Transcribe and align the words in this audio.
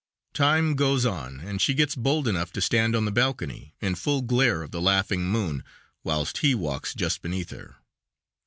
_Time 0.33 0.73
goes 0.75 1.05
on, 1.05 1.39
and 1.41 1.61
she 1.61 1.75
gets 1.75 1.93
bold 1.95 2.27
enough 2.27 2.51
to 2.53 2.59
stand 2.59 2.95
on 2.95 3.05
the 3.05 3.11
balcony, 3.11 3.75
in 3.81 3.93
full 3.93 4.23
glare 4.23 4.63
of 4.63 4.71
the 4.71 4.81
laughing 4.81 5.27
moon, 5.29 5.63
whilst 6.03 6.39
he 6.39 6.55
walks 6.55 6.95
just 6.95 7.21
beneath 7.21 7.51
her. 7.51 7.75